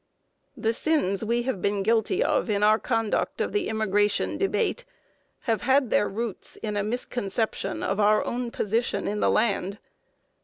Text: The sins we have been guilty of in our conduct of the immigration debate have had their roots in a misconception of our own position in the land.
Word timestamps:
The 0.57 0.73
sins 0.73 1.23
we 1.23 1.43
have 1.43 1.61
been 1.61 1.83
guilty 1.83 2.23
of 2.23 2.49
in 2.49 2.63
our 2.63 2.79
conduct 2.79 3.39
of 3.39 3.51
the 3.53 3.67
immigration 3.69 4.35
debate 4.35 4.83
have 5.41 5.61
had 5.61 5.91
their 5.91 6.09
roots 6.09 6.55
in 6.63 6.75
a 6.75 6.81
misconception 6.81 7.83
of 7.83 7.99
our 7.99 8.25
own 8.25 8.49
position 8.49 9.07
in 9.07 9.19
the 9.19 9.29
land. 9.29 9.77